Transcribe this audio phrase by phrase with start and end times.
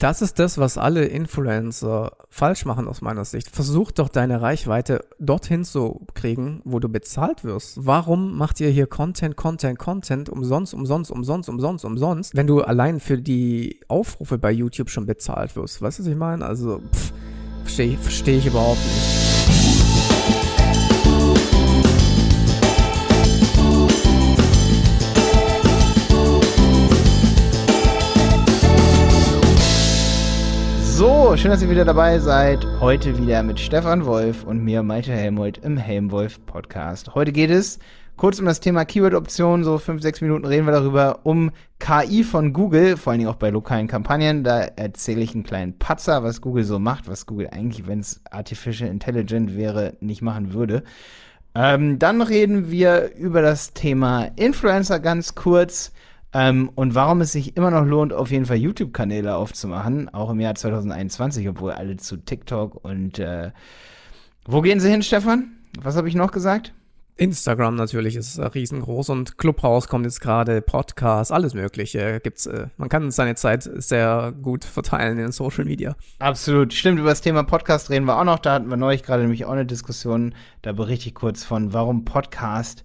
[0.00, 3.54] Das ist das, was alle Influencer falsch machen aus meiner Sicht.
[3.54, 7.84] Versuch doch deine Reichweite dorthin zu kriegen, wo du bezahlt wirst.
[7.84, 12.98] Warum macht ihr hier Content, Content, Content umsonst, umsonst, umsonst, umsonst, umsonst, wenn du allein
[12.98, 15.82] für die Aufrufe bei YouTube schon bezahlt wirst?
[15.82, 16.46] Weißt du, was ich meine?
[16.46, 16.80] Also,
[17.64, 19.29] verstehe versteh ich überhaupt nicht.
[31.00, 32.66] So, schön, dass ihr wieder dabei seid.
[32.78, 37.14] Heute wieder mit Stefan Wolf und mir, Malte Helmold, im Helmwolf Podcast.
[37.14, 37.78] Heute geht es
[38.18, 39.64] kurz um das Thema Keyword-Optionen.
[39.64, 43.36] So fünf, sechs Minuten reden wir darüber, um KI von Google, vor allen Dingen auch
[43.36, 44.44] bei lokalen Kampagnen.
[44.44, 48.20] Da erzähle ich einen kleinen Patzer, was Google so macht, was Google eigentlich, wenn es
[48.30, 50.82] Artificial Intelligent wäre, nicht machen würde.
[51.54, 55.92] Ähm, dann reden wir über das Thema Influencer ganz kurz.
[56.32, 60.40] Ähm, und warum es sich immer noch lohnt, auf jeden Fall YouTube-Kanäle aufzumachen, auch im
[60.40, 63.50] Jahr 2021, obwohl alle zu TikTok und äh,
[64.46, 65.52] wo gehen sie hin, Stefan?
[65.80, 66.72] Was habe ich noch gesagt?
[67.16, 72.46] Instagram natürlich ist riesengroß und Clubhouse kommt jetzt gerade, Podcast, alles Mögliche gibt's.
[72.46, 75.96] Äh, man kann seine Zeit sehr gut verteilen in Social Media.
[76.18, 76.98] Absolut, stimmt.
[76.98, 78.38] Über das Thema Podcast reden wir auch noch.
[78.38, 80.34] Da hatten wir neulich gerade nämlich auch eine Diskussion.
[80.62, 82.84] Da berichte ich kurz von, warum Podcast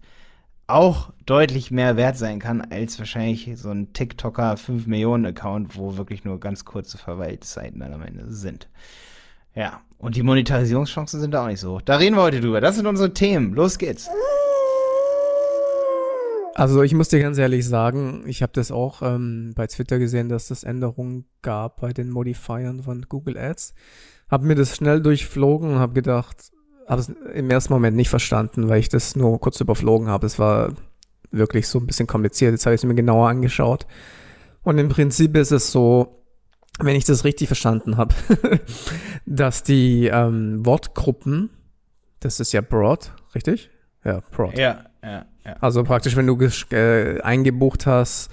[0.67, 5.97] auch deutlich mehr wert sein kann als wahrscheinlich so ein TikToker 5 Millionen Account, wo
[5.97, 8.67] wirklich nur ganz kurze Verweilzeiten dann am Ende sind.
[9.53, 11.81] Ja, und die Monetarisierungschancen sind da auch nicht so hoch.
[11.81, 12.61] Da reden wir heute drüber.
[12.61, 13.53] Das sind unsere Themen.
[13.53, 14.09] Los geht's.
[16.55, 20.30] Also ich muss dir ganz ehrlich sagen, ich habe das auch ähm, bei Twitter gesehen,
[20.30, 23.73] dass es Änderungen gab bei den Modifiern von Google Ads.
[24.30, 26.52] Hab mir das schnell durchflogen und habe gedacht,
[26.88, 30.25] habe es im ersten Moment nicht verstanden, weil ich das nur kurz überflogen habe.
[30.25, 30.73] Es war
[31.31, 32.52] wirklich so ein bisschen kompliziert.
[32.52, 33.88] Jetzt habe ich es mir genauer angeschaut.
[34.64, 36.23] Und im Prinzip ist es so,
[36.80, 38.14] wenn ich das richtig verstanden habe,
[39.25, 41.50] dass die ähm, Wortgruppen,
[42.19, 43.70] das ist ja broad, richtig?
[44.03, 44.58] Ja, broad.
[44.58, 45.55] Ja, ja, ja.
[45.61, 46.37] Also praktisch, wenn du
[46.71, 48.30] äh, eingebucht hast.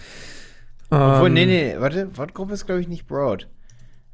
[0.91, 3.49] Ähm, Obwohl, nee, nee, warte, Wortgruppe ist, glaube ich, nicht broad.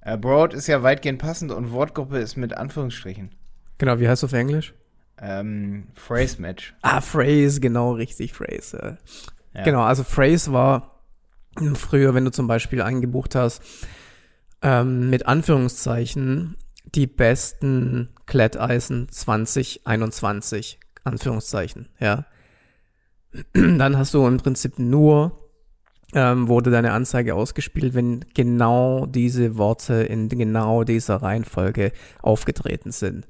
[0.00, 3.30] Äh, broad ist ja weitgehend passend und Wortgruppe ist mit Anführungsstrichen.
[3.78, 4.74] Genau, wie heißt es auf Englisch?
[5.20, 6.74] Ähm, Phrase Match.
[6.82, 8.98] Ah, Phrase, genau, richtig, Phrase.
[9.54, 9.62] Ja.
[9.64, 11.02] Genau, also Phrase war
[11.74, 13.62] früher, wenn du zum Beispiel eingebucht hast,
[14.62, 16.56] ähm, mit Anführungszeichen
[16.94, 22.26] die besten Kletteisen 2021, Anführungszeichen, ja.
[23.52, 25.48] Dann hast du im Prinzip nur
[26.14, 33.26] ähm, wurde deine Anzeige ausgespielt, wenn genau diese Worte in genau dieser Reihenfolge aufgetreten sind.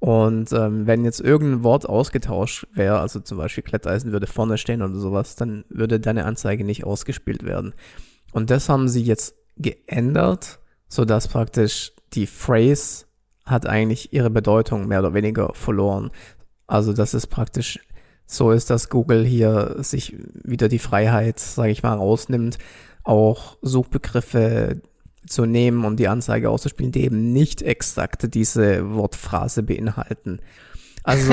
[0.00, 4.82] Und ähm, wenn jetzt irgendein Wort ausgetauscht wäre, also zum Beispiel Kletteisen würde vorne stehen
[4.82, 7.74] oder sowas, dann würde deine Anzeige nicht ausgespielt werden.
[8.32, 13.06] Und das haben sie jetzt geändert, sodass praktisch die Phrase
[13.44, 16.10] hat eigentlich ihre Bedeutung mehr oder weniger verloren.
[16.66, 17.80] Also das ist praktisch
[18.30, 22.58] so ist, dass Google hier sich wieder die Freiheit, sage ich mal, rausnimmt,
[23.02, 24.82] auch Suchbegriffe
[25.28, 30.40] zu nehmen und die Anzeige auszuspielen, die eben nicht exakt diese Wortphrase beinhalten.
[31.02, 31.32] Also.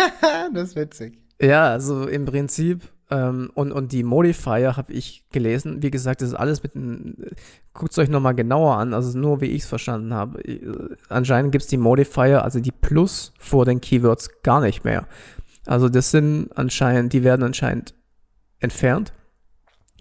[0.54, 1.18] das ist witzig.
[1.40, 5.82] Ja, also im Prinzip, ähm, und, und die Modifier habe ich gelesen.
[5.82, 6.72] Wie gesagt, das ist alles mit
[7.72, 10.40] guckt es euch nochmal genauer an, also nur wie ich es verstanden habe.
[11.08, 15.06] Anscheinend gibt es die Modifier, also die Plus vor den Keywords gar nicht mehr.
[15.66, 17.94] Also das sind anscheinend, die werden anscheinend
[18.60, 19.12] entfernt.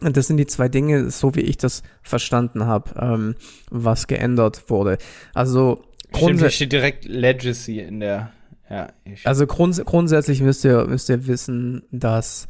[0.01, 3.35] Und das sind die zwei Dinge, so wie ich das verstanden habe, ähm,
[3.69, 4.97] was geändert wurde.
[5.33, 5.83] Also
[6.15, 8.31] Stimmt, steht direkt Legacy in der.
[8.69, 8.89] Ja,
[9.25, 12.47] also grunds grundsätzlich müsst ihr, müsst ihr wissen, dass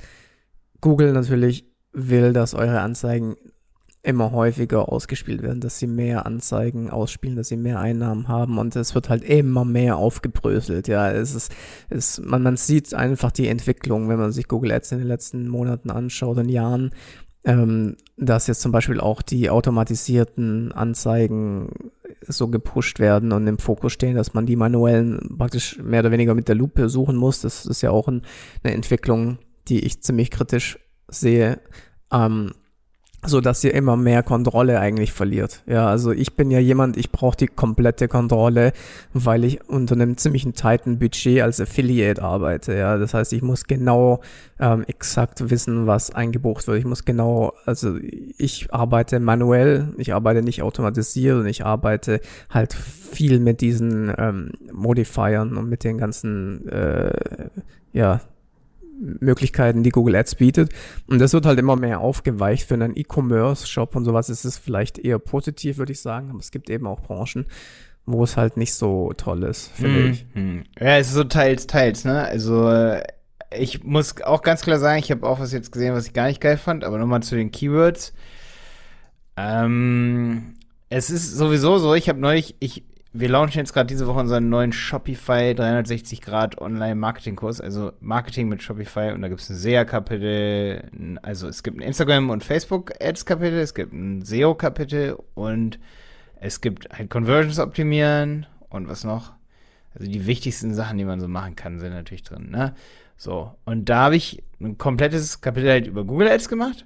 [0.80, 3.36] Google natürlich will, dass eure Anzeigen
[4.06, 8.76] immer häufiger ausgespielt werden, dass sie mehr Anzeigen ausspielen, dass sie mehr Einnahmen haben und
[8.76, 10.88] es wird halt immer mehr aufgebröselt.
[10.88, 11.52] Ja, es ist,
[11.90, 15.48] es, man, man sieht einfach die Entwicklung, wenn man sich Google Ads in den letzten
[15.48, 16.92] Monaten anschaut und Jahren,
[17.46, 21.92] ähm, dass jetzt zum Beispiel auch die automatisierten Anzeigen
[22.28, 26.34] so gepusht werden und im Fokus stehen, dass man die manuellen praktisch mehr oder weniger
[26.34, 27.42] mit der Lupe suchen muss.
[27.42, 28.24] Das ist ja auch ein,
[28.64, 29.38] eine Entwicklung,
[29.68, 31.60] die ich ziemlich kritisch sehe.
[32.12, 32.54] Ähm,
[33.28, 35.62] so dass ihr immer mehr Kontrolle eigentlich verliert.
[35.66, 38.74] Ja, also ich bin ja jemand, ich brauche die komplette Kontrolle,
[39.14, 42.76] weil ich unter einem ziemlichen tighten Budget als Affiliate arbeite.
[42.76, 44.22] Ja, das heißt, ich muss genau
[44.60, 46.80] ähm, exakt wissen, was eingebucht wird.
[46.80, 47.98] Ich muss genau, also
[48.38, 54.52] ich arbeite manuell, ich arbeite nicht automatisiert und ich arbeite halt viel mit diesen ähm,
[54.72, 57.12] Modifiern und mit den ganzen, äh,
[57.94, 58.22] ja,
[59.00, 60.72] Möglichkeiten, die Google Ads bietet.
[61.08, 62.68] Und das wird halt immer mehr aufgeweicht.
[62.68, 66.30] Für einen E-Commerce-Shop und sowas ist es vielleicht eher positiv, würde ich sagen.
[66.30, 67.46] Aber es gibt eben auch Branchen,
[68.06, 70.26] wo es halt nicht so toll ist, finde hm, ich.
[70.34, 70.64] Hm.
[70.80, 72.24] Ja, es ist so teils, teils, ne?
[72.24, 73.04] Also äh,
[73.58, 76.28] ich muss auch ganz klar sagen, ich habe auch was jetzt gesehen, was ich gar
[76.28, 78.14] nicht geil fand, aber nochmal zu den Keywords.
[79.38, 80.54] Ähm,
[80.90, 82.84] es ist sowieso so, ich habe neulich, ich,
[83.18, 88.62] wir launchen jetzt gerade diese Woche unseren neuen Shopify 360 Grad Online-Marketing-Kurs, also Marketing mit
[88.62, 90.84] Shopify und da gibt es ein SEA-Kapitel,
[91.22, 95.80] also es gibt ein Instagram- und Facebook-Ads-Kapitel, es gibt ein SEO-Kapitel und
[96.42, 99.32] es gibt halt Conversions optimieren und was noch?
[99.94, 102.76] Also die wichtigsten Sachen, die man so machen kann, sind natürlich drin, ne?
[103.16, 106.86] So, und da habe ich ein komplettes Kapitel halt über Google Ads gemacht.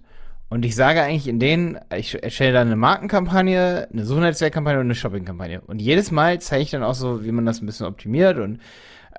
[0.50, 4.96] Und ich sage eigentlich in denen, ich erstelle da eine Markenkampagne, eine Suchnetzwerkkampagne und eine
[4.96, 5.62] Shoppingkampagne.
[5.62, 8.56] Und jedes Mal zeige ich dann auch so, wie man das ein bisschen optimiert und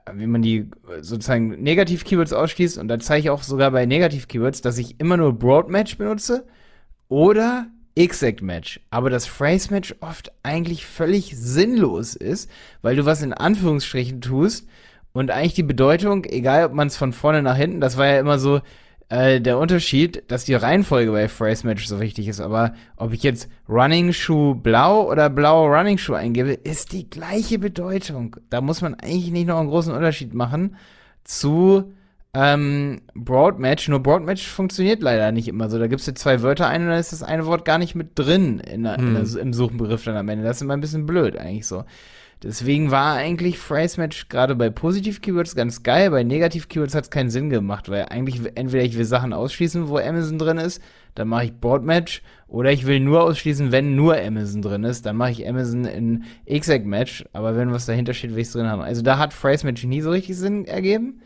[0.06, 0.68] äh, wie man die
[1.00, 2.78] sozusagen Negativ-Keywords ausschließt.
[2.78, 6.46] Und dann zeige ich auch sogar bei Negativ-Keywords, dass ich immer nur Broad-Match benutze
[7.08, 12.48] oder Exact Match, aber das Phrase Match oft eigentlich völlig sinnlos ist,
[12.82, 14.68] weil du was in Anführungsstrichen tust
[15.12, 18.20] und eigentlich die Bedeutung, egal ob man es von vorne nach hinten, das war ja
[18.20, 18.60] immer so
[19.10, 22.40] äh, der Unterschied, dass die Reihenfolge bei Phrase Match so wichtig ist.
[22.40, 27.58] Aber ob ich jetzt Running Shoe blau oder blau Running Shoe eingebe, ist die gleiche
[27.58, 28.36] Bedeutung.
[28.50, 30.76] Da muss man eigentlich nicht noch einen großen Unterschied machen
[31.24, 31.92] zu
[32.34, 33.88] ähm, Broadmatch.
[33.88, 35.80] Nur Broadmatch funktioniert leider nicht immer so.
[35.80, 38.16] Da gibst du zwei Wörter ein und dann ist das eine Wort gar nicht mit
[38.16, 39.08] drin in der, hm.
[39.08, 39.38] in der, hm.
[39.38, 40.44] im Suchbegriff dann am Ende.
[40.44, 41.84] Das ist immer ein bisschen blöd eigentlich so.
[42.42, 47.28] Deswegen war eigentlich Phrase Match gerade bei Positiv-Keywords ganz geil, bei Negativ-Keywords hat es keinen
[47.28, 50.82] Sinn gemacht, weil eigentlich entweder ich will Sachen ausschließen, wo Amazon drin ist,
[51.14, 55.04] dann mache ich Board Match, oder ich will nur ausschließen, wenn nur Amazon drin ist,
[55.04, 58.54] dann mache ich Amazon in Exact Match, aber wenn was dahinter steht, will ich es
[58.54, 58.80] drin haben.
[58.80, 61.20] Also da hat Phrase Match nie so richtig Sinn ergeben,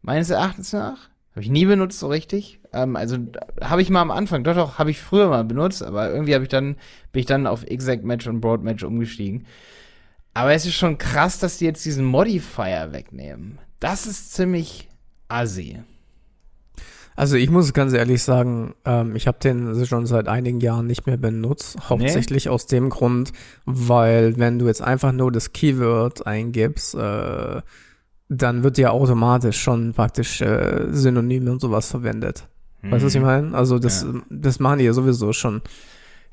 [0.00, 1.10] meines Erachtens nach.
[1.32, 2.60] Habe ich nie benutzt so richtig.
[2.72, 3.18] Ähm, also
[3.60, 6.44] habe ich mal am Anfang, doch, doch, habe ich früher mal benutzt, aber irgendwie habe
[6.44, 6.76] ich dann,
[7.12, 9.44] bin ich dann auf Exact Match und Broad Match umgestiegen.
[10.36, 13.58] Aber es ist schon krass, dass die jetzt diesen Modifier wegnehmen.
[13.80, 14.86] Das ist ziemlich
[15.28, 15.78] assi.
[17.14, 21.06] Also ich muss ganz ehrlich sagen, ähm, ich habe den schon seit einigen Jahren nicht
[21.06, 21.78] mehr benutzt.
[21.88, 22.50] Hauptsächlich nee.
[22.50, 23.32] aus dem Grund,
[23.64, 27.62] weil wenn du jetzt einfach nur das Keyword eingibst, äh,
[28.28, 32.46] dann wird ja automatisch schon praktisch äh, Synonyme und sowas verwendet.
[32.82, 32.90] Hm.
[32.90, 33.26] Weißt du, was ich mhm.
[33.26, 33.56] meine?
[33.56, 34.20] Also das, ja.
[34.28, 35.62] das machen die ja sowieso schon.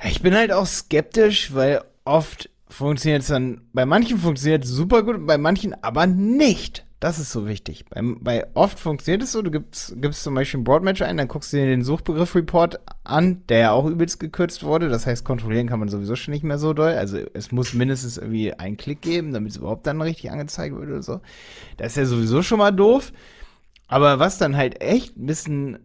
[0.04, 5.04] Ich bin halt auch skeptisch, weil oft funktioniert es dann, bei manchen funktioniert es super
[5.04, 6.86] gut, bei manchen aber nicht.
[7.00, 7.84] Das ist so wichtig.
[7.90, 11.28] Bei, bei oft funktioniert es so, du gibst, gibst zum Beispiel ein Broadmatch ein, dann
[11.28, 14.88] guckst du dir den Suchbegriff-Report an, der ja auch übelst gekürzt wurde.
[14.88, 16.94] Das heißt, kontrollieren kann man sowieso schon nicht mehr so doll.
[16.94, 20.88] Also es muss mindestens irgendwie einen Klick geben, damit es überhaupt dann richtig angezeigt wird
[20.88, 21.20] oder so.
[21.76, 23.12] Das ist ja sowieso schon mal doof.
[23.90, 25.80] Aber was dann halt echt ein bisschen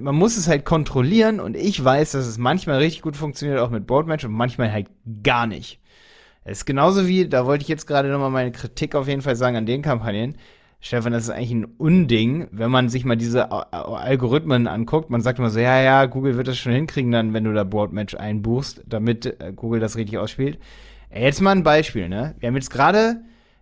[0.00, 3.70] man muss es halt kontrollieren und ich weiß, dass es manchmal richtig gut funktioniert, auch
[3.70, 4.88] mit Broadmatch und manchmal halt
[5.22, 5.80] gar nicht.
[6.44, 9.36] Es ist genauso wie, da wollte ich jetzt gerade nochmal meine Kritik auf jeden Fall
[9.36, 10.36] sagen an den Kampagnen.
[10.82, 15.10] Stefan, das ist eigentlich ein Unding, wenn man sich mal diese Algorithmen anguckt.
[15.10, 17.64] Man sagt immer so, ja, ja, Google wird das schon hinkriegen dann, wenn du da
[17.64, 20.58] Broadmatch einbuchst, damit äh, Google das richtig ausspielt.
[21.14, 22.34] Jetzt mal ein Beispiel, ne?
[22.38, 23.20] Wir haben jetzt gerade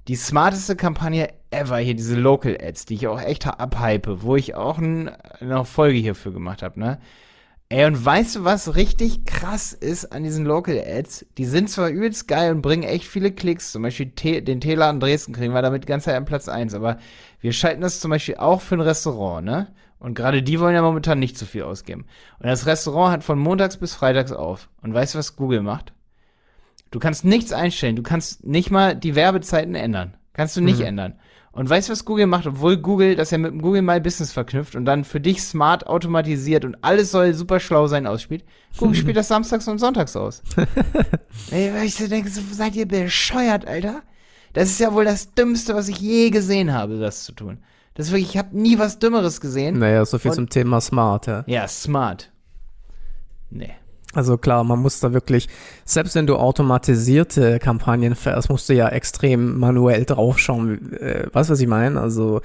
[0.09, 4.55] die smarteste Kampagne ever hier, diese Local Ads, die ich auch echt abhype, wo ich
[4.55, 5.09] auch ein,
[5.41, 6.99] eine Folge hierfür gemacht habe, ne?
[7.71, 11.27] Ey, und weißt du, was richtig krass ist an diesen Local Ads?
[11.37, 13.73] Die sind zwar übelst geil und bringen echt viele Klicks.
[13.73, 16.73] Zum Beispiel T den Teeladen Dresden kriegen wir damit ganz an Platz 1.
[16.73, 16.97] Aber
[17.41, 19.69] wir schalten das zum Beispiel auch für ein Restaurant, ne?
[19.99, 22.07] Und gerade die wollen ja momentan nicht zu viel ausgeben.
[22.39, 24.71] Und das Restaurant hat von montags bis freitags auf.
[24.81, 25.93] Und weißt du, was Google macht?
[26.91, 27.97] Du kannst nichts einstellen.
[27.97, 30.17] Du kannst nicht mal die Werbezeiten ändern.
[30.33, 30.87] Kannst du nicht mhm.
[30.87, 31.15] ändern.
[31.53, 32.47] Und weißt du, was Google macht?
[32.47, 35.87] Obwohl Google das ja mit dem Google My Business verknüpft und dann für dich smart
[35.87, 38.45] automatisiert und alles soll super schlau sein ausspielt.
[38.77, 40.43] Google spielt das samstags und sonntags aus.
[41.51, 44.03] Ey, weil ich so denke, so, seid ihr bescheuert, Alter?
[44.53, 47.59] Das ist ja wohl das Dümmste, was ich je gesehen habe, das zu tun.
[47.95, 49.81] Das ist wirklich, ich habe nie was Dümmeres gesehen.
[49.81, 51.43] Naja, so viel und, zum Thema smart, ja.
[51.49, 52.31] Ja, smart.
[53.51, 53.75] Nee.
[54.15, 55.49] Also klar, man muss da wirklich,
[55.85, 60.95] selbst wenn du automatisierte Kampagnen fährst, musst du ja extrem manuell draufschauen.
[60.95, 62.01] Äh, weißt du, was ich meine?
[62.01, 62.41] Also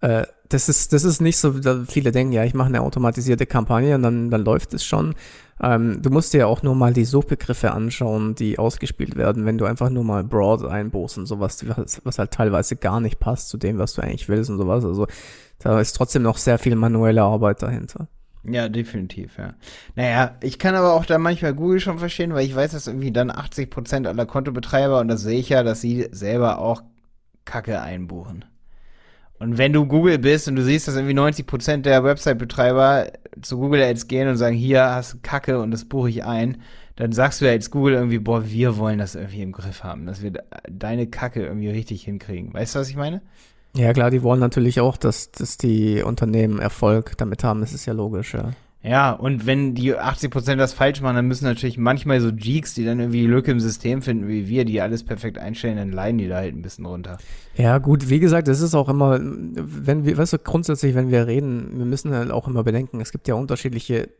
[0.00, 1.54] äh, das ist, das ist nicht so,
[1.86, 5.14] viele denken, ja, ich mache eine automatisierte Kampagne und dann, dann läuft es schon.
[5.62, 9.58] Ähm, du musst dir ja auch nur mal die Suchbegriffe anschauen, die ausgespielt werden, wenn
[9.58, 13.48] du einfach nur mal Broad einbuchst und sowas, was, was halt teilweise gar nicht passt
[13.48, 14.84] zu dem, was du eigentlich willst und sowas.
[14.84, 15.06] Also
[15.58, 18.08] da ist trotzdem noch sehr viel manuelle Arbeit dahinter.
[18.46, 19.54] Ja, definitiv, ja.
[19.96, 23.12] Naja, ich kann aber auch da manchmal Google schon verstehen, weil ich weiß, dass irgendwie
[23.12, 26.82] dann 80% aller Kontobetreiber, und das sehe ich ja, dass sie selber auch
[27.44, 28.44] Kacke einbuchen.
[29.38, 33.82] Und wenn du Google bist und du siehst, dass irgendwie 90% der Website-Betreiber zu Google
[33.82, 36.58] Ads gehen und sagen, hier hast du Kacke und das buche ich ein,
[36.96, 40.06] dann sagst du ja jetzt Google irgendwie, boah, wir wollen das irgendwie im Griff haben,
[40.06, 40.32] dass wir
[40.70, 42.54] deine Kacke irgendwie richtig hinkriegen.
[42.54, 43.22] Weißt du, was ich meine?
[43.76, 47.86] Ja, klar, die wollen natürlich auch, dass, dass die Unternehmen Erfolg damit haben, das ist
[47.86, 48.52] ja logisch, ja.
[48.84, 52.84] Ja, und wenn die 80% das falsch machen, dann müssen natürlich manchmal so Geeks, die
[52.84, 56.28] dann irgendwie Lücke im System finden, wie wir, die alles perfekt einstellen, dann leiden die
[56.28, 57.16] da halt ein bisschen runter.
[57.56, 61.26] Ja, gut, wie gesagt, es ist auch immer, wenn wir, weißt du, grundsätzlich, wenn wir
[61.26, 64.10] reden, wir müssen halt auch immer bedenken, es gibt ja unterschiedliche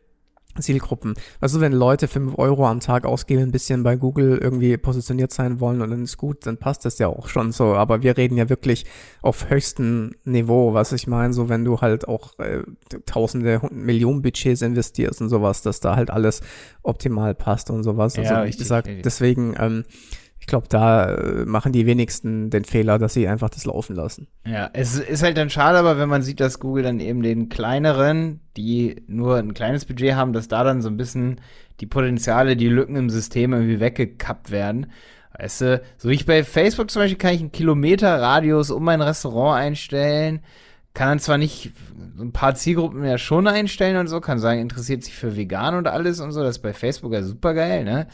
[0.59, 1.13] Zielgruppen.
[1.39, 5.59] Also wenn Leute 5 Euro am Tag ausgeben, ein bisschen bei Google irgendwie positioniert sein
[5.59, 7.75] wollen und dann ist gut, dann passt das ja auch schon so.
[7.75, 8.85] Aber wir reden ja wirklich
[9.21, 12.63] auf höchstem Niveau, was ich meine, so wenn du halt auch äh,
[13.05, 16.41] tausende, Millionen Budgets investierst und sowas, dass da halt alles
[16.83, 18.17] optimal passt und sowas.
[18.17, 19.83] Also ja, wie gesagt, deswegen ähm,
[20.45, 24.27] ich glaube, da äh, machen die wenigsten den Fehler, dass sie einfach das laufen lassen.
[24.45, 27.49] Ja, es ist halt dann schade, aber wenn man sieht, dass Google dann eben den
[27.49, 31.41] kleineren, die nur ein kleines Budget haben, dass da dann so ein bisschen
[31.79, 34.91] die Potenziale, die Lücken im System irgendwie weggekappt werden.
[35.35, 39.01] Weißt du, so wie ich bei Facebook zum Beispiel kann ich einen Kilometer-Radius um mein
[39.01, 40.41] Restaurant einstellen,
[40.93, 41.71] kann dann zwar nicht
[42.19, 45.87] ein paar Zielgruppen ja schon einstellen und so, kann sagen, interessiert sich für vegan und
[45.87, 48.05] alles und so, das ist bei Facebook ja super geil, ne?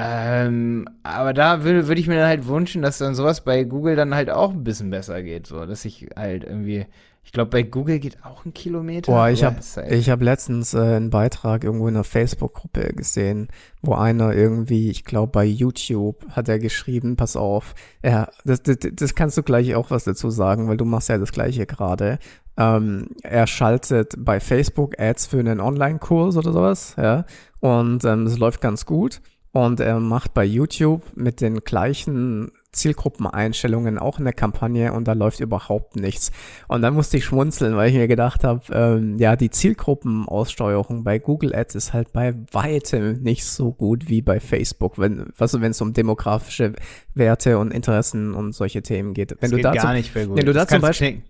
[0.00, 3.96] Ähm, aber da würde würd ich mir dann halt wünschen, dass dann sowas bei Google
[3.96, 5.48] dann halt auch ein bisschen besser geht.
[5.48, 6.86] So, dass ich halt irgendwie,
[7.24, 9.10] ich glaube, bei Google geht auch ein Kilometer.
[9.10, 13.48] Boah, ich habe halt ich hab letztens äh, einen Beitrag irgendwo in einer Facebook-Gruppe gesehen,
[13.82, 17.74] wo einer irgendwie, ich glaube, bei YouTube hat er geschrieben, pass auf,
[18.04, 21.18] ja, das, das, das kannst du gleich auch was dazu sagen, weil du machst ja
[21.18, 22.20] das gleiche gerade.
[22.56, 27.24] Ähm, er schaltet bei Facebook Ads für einen Online-Kurs oder sowas, ja,
[27.58, 29.20] und ähm, das läuft ganz gut.
[29.64, 35.40] Und er macht bei YouTube mit den gleichen Zielgruppeneinstellungen auch eine Kampagne und da läuft
[35.40, 36.30] überhaupt nichts.
[36.68, 41.18] Und dann musste ich schmunzeln, weil ich mir gedacht habe, ähm, ja, die Zielgruppenaussteuerung bei
[41.18, 45.72] Google Ads ist halt bei weitem nicht so gut wie bei Facebook, wenn was wenn
[45.72, 46.74] es um demografische
[47.14, 49.32] Werte und Interessen und solche Themen geht.
[49.32, 50.36] Wenn das du geht da gar zum, nicht bei Google.
[50.36, 51.22] Wenn du da zum Beispiel,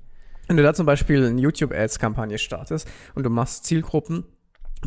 [0.49, 4.25] wenn du da zum Beispiel eine YouTube Ads Kampagne startest und du machst Zielgruppen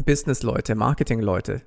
[0.06, 1.64] Business-Leute, Marketing-Leute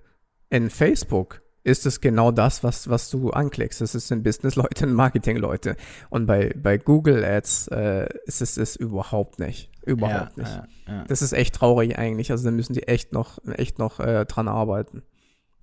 [0.51, 3.81] in Facebook ist es genau das, was, was du anklickst.
[3.81, 5.77] Es sind Business-Leute und Marketing-Leute.
[6.11, 9.71] Und bei, bei Google Ads äh, ist es es überhaupt nicht.
[9.85, 10.53] Überhaupt ja, nicht.
[10.87, 11.05] Ja, ja.
[11.09, 12.31] Das ist echt traurig eigentlich.
[12.31, 15.03] Also da müssen die echt noch, echt noch äh, dran arbeiten.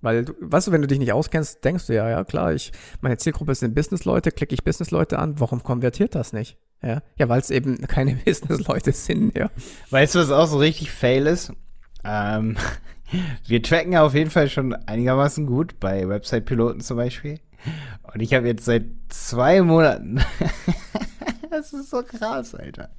[0.00, 2.72] Weil, du, weißt du, wenn du dich nicht auskennst, denkst du ja, ja klar, ich,
[3.00, 6.58] meine Zielgruppe sind Business-Leute, klicke ich Business-Leute an, warum konvertiert das nicht?
[6.82, 9.50] Ja, ja weil es eben keine Business-Leute sind, ja.
[9.90, 11.52] Weißt du, was auch so richtig fail ist?
[12.04, 12.56] Ähm,
[13.46, 17.38] wir tracken auf jeden Fall schon einigermaßen gut bei Website-Piloten zum Beispiel.
[18.12, 20.20] Und ich habe jetzt seit zwei Monaten,
[21.50, 22.90] das ist so krass, Alter.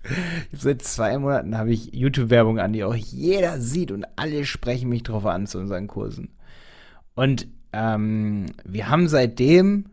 [0.52, 5.04] Seit zwei Monaten habe ich YouTube-Werbung an, die auch jeder sieht und alle sprechen mich
[5.04, 6.30] drauf an zu unseren Kursen.
[7.16, 9.86] Und ähm, wir haben seitdem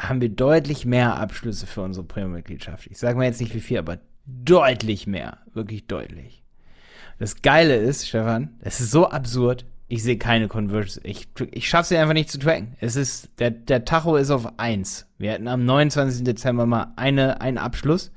[0.00, 2.86] haben wir deutlich mehr Abschlüsse für unsere Premium-Mitgliedschaft.
[2.86, 6.44] Ich sage mal jetzt nicht wie viel, aber deutlich mehr, wirklich deutlich.
[7.18, 9.64] Das Geile ist, Stefan, es ist so absurd.
[9.88, 11.00] Ich sehe keine Conversions.
[11.02, 12.76] Ich, ich schaffe sie einfach nicht zu tracken.
[12.78, 15.06] Es ist, der, der Tacho ist auf 1.
[15.18, 16.24] Wir hatten am 29.
[16.24, 18.12] Dezember mal eine, einen Abschluss.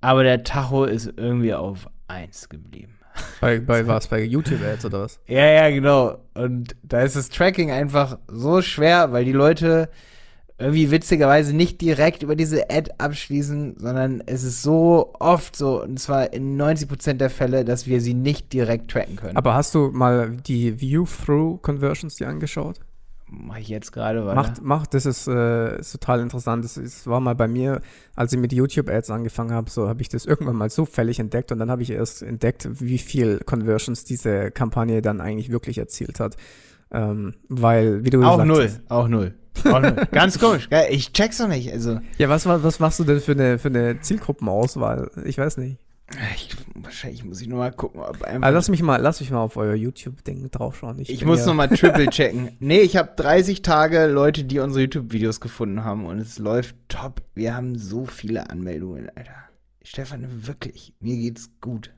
[0.00, 2.94] Aber der Tacho ist irgendwie auf 1 geblieben.
[3.40, 4.06] Bei, bei was?
[4.06, 5.18] Bei YouTube-Ads oder was?
[5.26, 6.18] Ja, ja, genau.
[6.34, 9.88] Und da ist das Tracking einfach so schwer, weil die Leute
[10.58, 16.00] irgendwie witzigerweise nicht direkt über diese Ad abschließen, sondern es ist so oft so, und
[16.00, 19.36] zwar in 90% der Fälle, dass wir sie nicht direkt tracken können.
[19.36, 22.80] Aber hast du mal die View-Through-Conversions dir angeschaut?
[23.30, 24.34] Mach ich jetzt gerade, weil.
[24.34, 26.64] Macht, macht, das ist, äh, ist total interessant.
[26.64, 27.82] Das, das, war mal bei mir,
[28.16, 31.58] als ich mit YouTube-Ads angefangen habe, so habe ich das irgendwann mal zufällig entdeckt und
[31.58, 36.36] dann habe ich erst entdeckt, wie viel Conversions diese Kampagne dann eigentlich wirklich erzielt hat.
[36.90, 38.40] Ähm, weil, wie du auch.
[38.40, 39.34] Auch null, auch null.
[40.12, 40.68] Ganz komisch.
[40.90, 41.72] Ich check's noch nicht.
[41.72, 42.00] Also.
[42.18, 45.10] Ja, was, was machst du denn für eine, für eine Zielgruppenauswahl?
[45.24, 45.78] Ich weiß nicht.
[46.34, 48.46] Ich, wahrscheinlich muss ich nur mal gucken, ob einfach.
[48.46, 50.98] Also lass mich mal, lass mich mal auf euer YouTube-Ding draufschauen.
[51.00, 52.56] Ich, ich muss ja noch mal triple checken.
[52.60, 57.20] nee, ich habe 30 Tage Leute, die unsere YouTube-Videos gefunden haben und es läuft top.
[57.34, 59.34] Wir haben so viele Anmeldungen, Alter.
[59.82, 61.92] Stefan, wirklich, mir geht's gut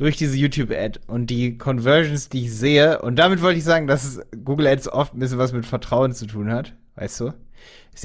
[0.00, 3.02] durch diese YouTube-Ad und die Conversions, die ich sehe.
[3.02, 6.24] Und damit wollte ich sagen, dass Google Ads oft ein bisschen was mit Vertrauen zu
[6.24, 6.74] tun hat.
[6.94, 7.34] Weißt du?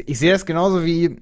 [0.06, 1.22] Ich, sehe das genauso wie.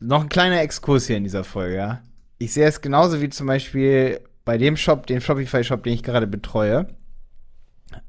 [0.00, 2.02] Noch ein kleiner Exkurs hier in dieser Folge, ja.
[2.38, 6.26] Ich sehe es genauso wie zum Beispiel bei dem Shop, dem Shopify-Shop, den ich gerade
[6.26, 6.88] betreue.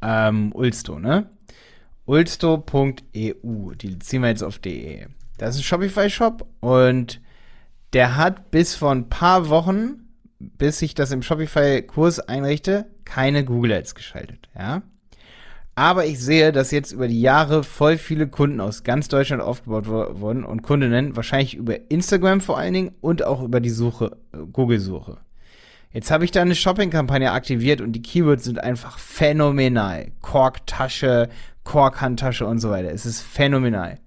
[0.01, 1.29] Ähm, Ulsto, ne?
[2.05, 3.75] Ulsto.eu.
[3.75, 5.09] Die ziehen wir jetzt auf DE.
[5.37, 7.21] Das ist ein Shopify-Shop und
[7.93, 10.04] der hat bis vor ein paar Wochen,
[10.57, 14.81] bis ich das im Shopify-Kurs einrichte, keine Google Ads geschaltet, ja.
[15.77, 19.87] Aber ich sehe, dass jetzt über die Jahre voll viele Kunden aus ganz Deutschland aufgebaut
[19.87, 24.15] wurden und Kundinnen, wahrscheinlich über Instagram vor allen Dingen und auch über die Suche,
[24.53, 25.17] Google-Suche.
[25.91, 30.11] Jetzt habe ich da eine Shopping-Kampagne aktiviert und die Keywords sind einfach phänomenal.
[30.21, 31.29] Korktasche,
[31.65, 32.91] Korkhandtasche und so weiter.
[32.91, 33.97] Es ist phänomenal.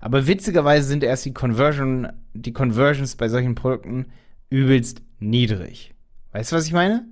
[0.00, 4.06] Aber witzigerweise sind erst die Conversion, die Conversions bei solchen Produkten
[4.50, 5.94] übelst niedrig.
[6.32, 7.06] Weißt du, was ich meine?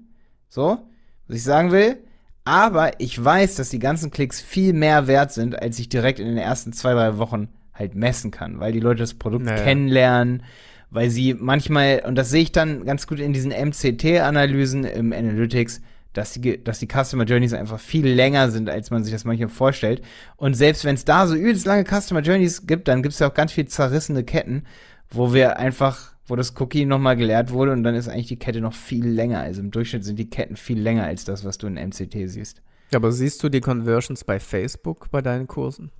[0.48, 0.78] So?
[1.26, 1.96] Was ich sagen will?
[2.44, 6.26] Aber ich weiß, dass die ganzen Klicks viel mehr wert sind, als ich direkt in
[6.26, 9.62] den ersten zwei, drei Wochen halt messen kann, weil die Leute das Produkt naja.
[9.62, 10.42] kennenlernen,
[10.90, 15.82] weil sie manchmal, und das sehe ich dann ganz gut in diesen MCT-Analysen im Analytics,
[16.14, 19.50] dass die, dass die Customer Journeys einfach viel länger sind, als man sich das manchmal
[19.50, 20.02] vorstellt.
[20.36, 23.28] Und selbst wenn es da so übelst lange Customer Journeys gibt, dann gibt es ja
[23.28, 24.64] auch ganz viel zerrissene Ketten,
[25.10, 28.60] wo wir einfach, wo das Cookie nochmal geleert wurde und dann ist eigentlich die Kette
[28.60, 29.40] noch viel länger.
[29.40, 32.62] Also im Durchschnitt sind die Ketten viel länger als das, was du in MCT siehst.
[32.94, 35.90] Aber siehst du die Conversions bei Facebook bei deinen Kursen?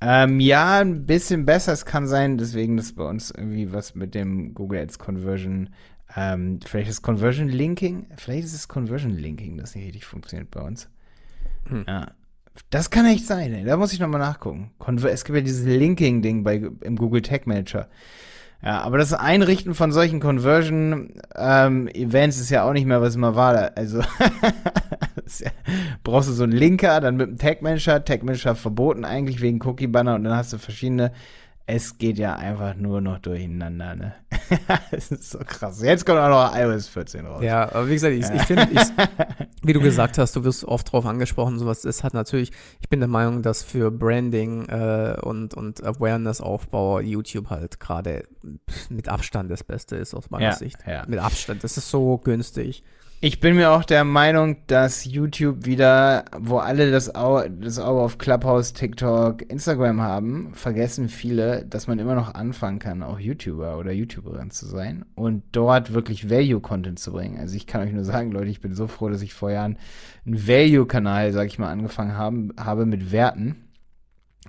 [0.00, 1.72] Ähm, ja, ein bisschen besser.
[1.72, 5.70] Es kann sein, deswegen, dass bei uns irgendwie was mit dem Google Ads Conversion
[6.16, 10.62] ähm, vielleicht ist Conversion Linking, vielleicht ist es Conversion Linking, das nicht richtig funktioniert bei
[10.62, 10.88] uns.
[11.68, 11.84] Hm.
[11.86, 12.12] Ja.
[12.70, 13.64] Das kann echt sein, ey.
[13.64, 14.72] da muss ich nochmal nachgucken.
[14.78, 16.44] Conver es gibt ja dieses Linking-Ding
[16.80, 17.88] im Google Tag Manager.
[18.62, 23.36] Ja, aber das Einrichten von solchen Conversion-Events ähm, ist ja auch nicht mehr, was immer
[23.36, 23.70] war.
[23.76, 24.00] Also
[25.38, 25.50] ja,
[26.02, 29.62] brauchst du so einen Linker, dann mit dem Tag Manager, Tag Manager verboten eigentlich wegen
[29.62, 31.12] Cookie Banner und dann hast du verschiedene
[31.68, 34.14] es geht ja einfach nur noch durcheinander, ne?
[34.90, 35.82] das ist so krass.
[35.82, 37.42] Jetzt kommt auch noch iOS 14 raus.
[37.42, 38.68] Ja, aber wie gesagt, ich, ich finde,
[39.62, 43.00] wie du gesagt hast, du wirst oft drauf angesprochen, sowas ist hat natürlich, ich bin
[43.00, 48.24] der Meinung, dass für Branding äh, und, und Awareness-Aufbau YouTube halt gerade
[48.88, 50.78] mit Abstand das Beste ist aus meiner ja, Sicht.
[50.86, 51.04] Ja.
[51.06, 51.64] Mit Abstand.
[51.64, 52.82] Das ist so günstig.
[53.20, 58.00] Ich bin mir auch der Meinung, dass YouTube wieder, wo alle das Auge, das Auge
[58.00, 63.76] auf Clubhouse, TikTok, Instagram haben, vergessen viele, dass man immer noch anfangen kann, auch YouTuber
[63.76, 67.40] oder YouTuberin zu sein und dort wirklich Value-Content zu bringen.
[67.40, 69.78] Also ich kann euch nur sagen, Leute, ich bin so froh, dass ich vor Jahren
[70.24, 73.67] einen Value-Kanal, sag ich mal, angefangen haben, habe mit Werten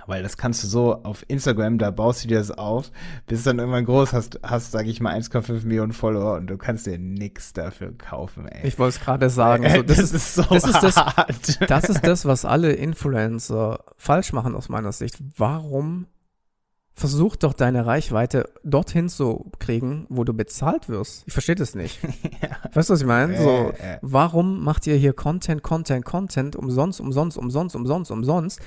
[0.07, 2.91] weil das kannst du so auf Instagram, da baust du dir das auf,
[3.27, 6.85] bis dann irgendwann groß hast, hast, sag ich mal, 1,5 Millionen Follower und du kannst
[6.85, 8.67] dir nichts dafür kaufen, ey.
[8.67, 9.69] Ich wollte es gerade sagen.
[9.69, 11.69] So, das, das, ist so das ist das, hart.
[11.69, 15.17] das ist das, was alle Influencer falsch machen aus meiner Sicht.
[15.37, 16.07] Warum
[16.99, 21.23] versuch doch deine Reichweite dorthin zu kriegen, wo du bezahlt wirst.
[21.25, 21.99] Ich verstehe das nicht.
[22.41, 22.49] ja.
[22.73, 23.41] Weißt du, was ich meine?
[23.41, 28.59] So, warum macht ihr hier Content, Content, Content umsonst, umsonst, umsonst, umsonst, umsonst?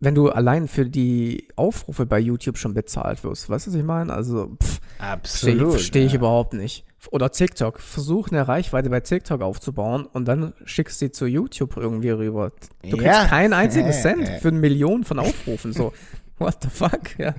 [0.00, 3.50] Wenn du allein für die Aufrufe bei YouTube schon bezahlt wirst.
[3.50, 4.12] Weißt du, was ich meine?
[4.12, 5.72] Also, pff, Absolut.
[5.72, 6.18] Verstehe ich ja.
[6.18, 6.84] überhaupt nicht.
[7.10, 7.80] Oder TikTok.
[7.80, 12.52] Versuch eine Reichweite bei TikTok aufzubauen und dann schickst du sie zu YouTube irgendwie rüber.
[12.82, 13.12] Du ja.
[13.12, 15.72] kriegst keinen einzigen Cent für eine Million von Aufrufen.
[15.72, 15.92] So,
[16.38, 17.18] what the fuck?
[17.18, 17.34] Ja.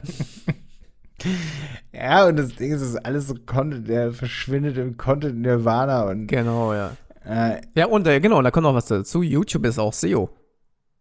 [1.92, 6.04] Ja, und das Ding ist, es ist alles so Content, der verschwindet im Content Nirvana
[6.04, 6.28] und.
[6.28, 6.92] Genau, ja.
[7.26, 9.22] Äh, ja, und äh, genau, da kommt noch was dazu.
[9.22, 10.30] YouTube ist auch SEO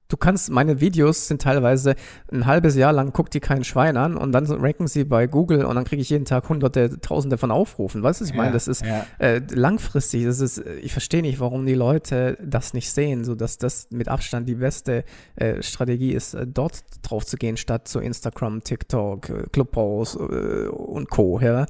[0.08, 1.94] du kannst, meine Videos sind teilweise
[2.32, 5.64] ein halbes Jahr lang, guckt die kein Schwein an und dann ranken sie bei Google
[5.64, 8.02] und dann kriege ich jeden Tag hunderte, tausende von Aufrufen.
[8.02, 8.52] Weißt du, was ich meine?
[8.52, 9.06] Das ist ja.
[9.18, 13.58] äh, langfristig, das ist, ich verstehe nicht, warum die Leute das nicht sehen, so dass
[13.58, 15.04] das mit Abstand die beste
[15.36, 20.68] äh, Strategie ist, äh, dort drauf zu gehen, statt zu Instagram, TikTok, äh, Clubhouse äh,
[20.68, 21.38] und Co.
[21.40, 21.66] Ja?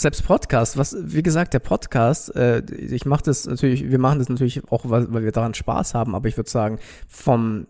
[0.00, 4.28] Selbst Podcast, was, wie gesagt, der Podcast, äh, ich mache das natürlich, wir machen das
[4.28, 7.66] natürlich auch, weil, weil wir daran Spaß haben, aber ich würde sagen, vom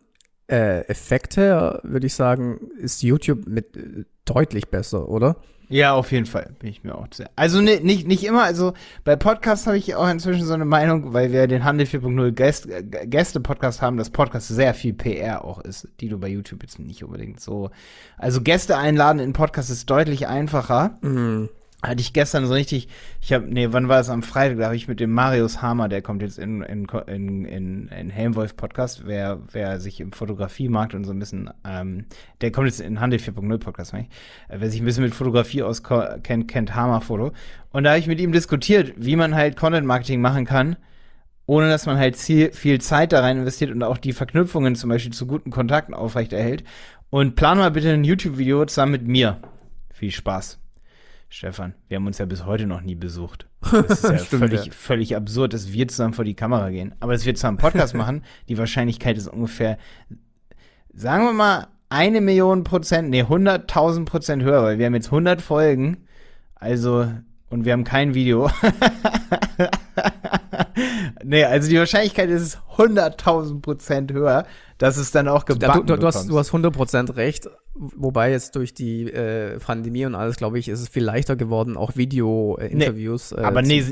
[0.48, 5.36] äh, Effekt her, würde ich sagen, ist YouTube mit äh, deutlich besser, oder?
[5.68, 7.30] Ja, auf jeden Fall, bin ich mir auch sehr.
[7.36, 11.12] Also ne, nicht, nicht immer, also bei Podcasts habe ich auch inzwischen so eine Meinung,
[11.12, 15.86] weil wir den Handel 4.0 Gäste, Gäste-Podcast haben, dass Podcast sehr viel PR auch ist,
[16.00, 17.70] die du bei YouTube jetzt nicht unbedingt so.
[18.18, 20.98] Also Gäste einladen in Podcast ist deutlich einfacher.
[21.02, 21.50] Mhm
[21.82, 22.88] hatte ich gestern so richtig,
[23.20, 25.88] ich habe, nee, wann war es am Freitag, da habe ich mit dem Marius Hammer,
[25.88, 30.94] der kommt jetzt in, in, in, in, in Helmwolf Podcast, wer, wer sich im Fotografiemarkt
[30.94, 32.04] und so ein bisschen, ähm,
[32.42, 34.04] der kommt jetzt in Handel 4.0 Podcast, äh,
[34.50, 37.32] wer sich ein bisschen mit Fotografie auskennt, kennt Hammer Foto.
[37.70, 40.76] Und da habe ich mit ihm diskutiert, wie man halt Content Marketing machen kann,
[41.46, 44.90] ohne dass man halt viel, viel Zeit da rein investiert und auch die Verknüpfungen zum
[44.90, 46.62] Beispiel zu guten Kontakten aufrechterhält.
[47.08, 49.38] Und plan mal bitte ein YouTube-Video zusammen mit mir.
[49.92, 50.60] Viel Spaß.
[51.32, 53.46] Stefan, wir haben uns ja bis heute noch nie besucht.
[53.70, 54.72] Das ist ja Stimmt, völlig, ja.
[54.72, 56.92] völlig absurd, dass wir zusammen vor die Kamera gehen.
[56.98, 59.78] Aber dass wir zusammen einen Podcast machen, die Wahrscheinlichkeit ist ungefähr,
[60.92, 65.40] sagen wir mal, eine Million Prozent, nee, 100.000 Prozent höher, weil wir haben jetzt 100
[65.40, 66.08] Folgen.
[66.56, 67.06] Also,
[67.48, 68.50] und wir haben kein Video.
[71.24, 74.46] nee, also die Wahrscheinlichkeit ist 100.000 Prozent höher,
[74.78, 77.48] dass es dann auch gebacken ja, du, du, hast, du hast 100% recht.
[77.74, 81.76] Wobei jetzt durch die äh, Pandemie und alles, glaube ich, ist es viel leichter geworden,
[81.76, 83.30] auch Video-Interviews.
[83.30, 83.84] Nee, äh, aber, nee,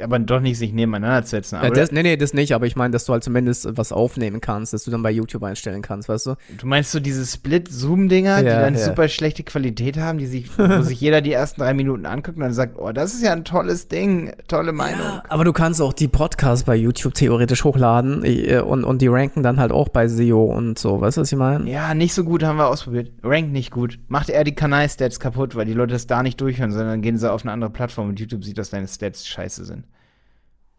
[0.00, 1.60] aber doch nicht sich nebeneinander zu setzen.
[1.60, 4.40] Äh, das, nee, nee, das nicht, aber ich meine, dass du halt zumindest was aufnehmen
[4.40, 6.34] kannst, dass du dann bei YouTube einstellen kannst, weißt du?
[6.58, 8.80] Du meinst so diese Split-Zoom-Dinger, ja, die dann ja.
[8.80, 12.44] super schlechte Qualität haben, die sich, wo sich jeder die ersten drei Minuten anguckt und
[12.44, 15.00] dann sagt, oh, das ist ja ein tolles Ding, tolle Meinung.
[15.00, 19.08] Ja, aber du kannst auch die Podcasts bei YouTube theoretisch hochladen äh, und, und die
[19.08, 21.68] ranken dann halt auch bei SEO und so, weißt du, was ich meine?
[21.68, 23.98] Ja, nicht so gut haben wir ausprobiert rankt nicht gut.
[24.08, 27.30] Macht er die Kanal-Stats kaputt, weil die Leute das da nicht durchhören, sondern gehen sie
[27.30, 29.86] auf eine andere Plattform und YouTube sieht, dass deine Stats scheiße sind.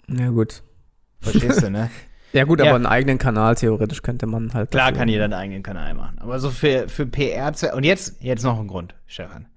[0.08, 0.64] Ja, gut.
[1.20, 1.90] Verstehst du, ne?
[2.34, 2.68] ja, gut, ja.
[2.68, 4.72] aber einen eigenen Kanal theoretisch könnte man halt.
[4.72, 6.20] Klar kann jeder einen eigenen Kanal machen.
[6.20, 7.54] Aber so für, für PR.
[7.74, 9.48] Und jetzt, jetzt noch ein Grund, Stefan.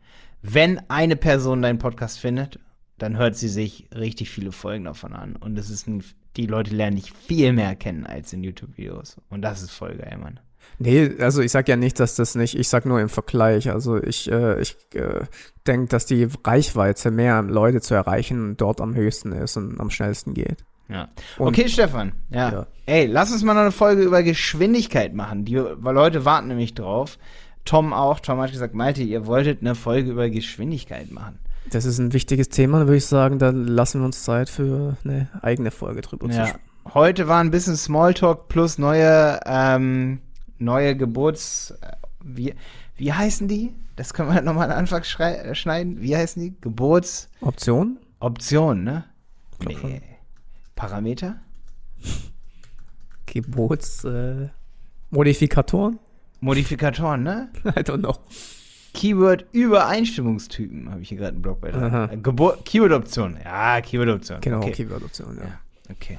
[0.40, 2.59] Wenn eine Person deinen Podcast findet,
[2.96, 5.37] dann hört sie sich richtig viele Folgen davon an.
[5.37, 6.03] Und das ist ein,
[6.37, 9.18] die Leute lernen dich viel mehr kennen als in YouTube-Videos.
[9.29, 10.40] Und das ist voll geil, Mann.
[10.79, 13.71] Nee, also ich sag ja nicht, dass das nicht, ich sag nur im Vergleich.
[13.71, 15.25] Also ich, äh, ich äh,
[15.66, 20.35] denke, dass die Reichweite, mehr Leute zu erreichen, dort am höchsten ist und am schnellsten
[20.35, 20.64] geht.
[20.88, 21.09] Ja.
[21.37, 22.12] Und, okay, Stefan.
[22.31, 22.53] Ja.
[22.53, 22.66] ja.
[22.87, 25.44] Ey, lass uns mal noch eine Folge über Geschwindigkeit machen.
[25.44, 27.18] Die weil Leute warten nämlich drauf.
[27.64, 28.21] Tom auch.
[28.21, 31.38] Tom hat gesagt, Malte, ihr wolltet eine Folge über Geschwindigkeit machen.
[31.71, 33.38] Das ist ein wichtiges Thema, würde ich sagen.
[33.38, 36.47] Da lassen wir uns Zeit für eine eigene Folge drüber ja.
[36.47, 36.53] zu
[36.94, 40.21] Heute war ein bisschen Smalltalk plus neue ähm,
[40.59, 41.73] neue Geburts...
[41.83, 41.92] Äh,
[42.23, 42.55] wie,
[42.97, 43.75] wie heißen die?
[43.97, 46.01] Das können wir nochmal an Anfang äh, schneiden.
[46.01, 46.55] Wie heißen die?
[46.61, 47.29] Geburts...
[47.40, 47.99] Option?
[48.21, 49.05] Option, ne?
[49.66, 50.03] Nee.
[50.75, 51.40] Parameter?
[53.27, 54.05] Geburts...
[54.05, 54.49] Äh,
[55.11, 55.99] Modifikatoren?
[56.40, 57.49] Modifikatoren, ne?
[57.64, 58.16] I don't know.
[58.94, 61.68] Keyword Übereinstimmungstypen, habe ich hier gerade einen Blog bei.
[61.68, 62.16] Äh,
[62.64, 63.38] Keyword-Option.
[63.44, 64.40] Ja, Keyword-Option.
[64.40, 64.73] Genau, okay.
[64.73, 65.44] Keyword-Option, ja.
[65.44, 65.61] ja.
[65.90, 66.18] Okay.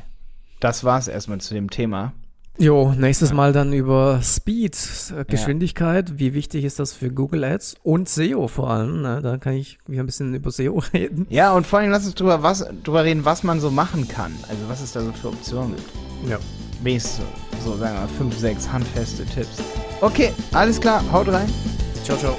[0.59, 2.13] Das war's erstmal zu dem Thema.
[2.57, 3.31] Jo, nächstes.
[3.31, 4.77] Mal dann über Speed,
[5.17, 6.09] äh, Geschwindigkeit.
[6.09, 6.19] Ja.
[6.19, 9.01] Wie wichtig ist das für Google Ads und SEO vor allem?
[9.01, 9.21] Ne?
[9.21, 11.25] Da kann ich wieder ein bisschen über SEO reden.
[11.29, 14.33] Ja, und vor allem lass uns drüber, was, drüber reden, was man so machen kann.
[14.49, 15.89] Also was es da so für Optionen gibt.
[16.29, 16.37] Ja.
[16.83, 17.17] Wenigstens
[17.63, 19.61] so, so sagen wir mal, fünf, sechs handfeste Tipps.
[20.01, 21.49] Okay, alles klar, haut rein.
[22.03, 22.35] Ciao, ciao.